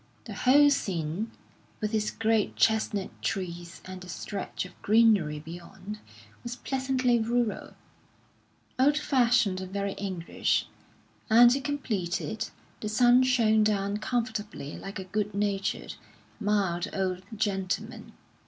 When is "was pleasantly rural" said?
6.41-7.75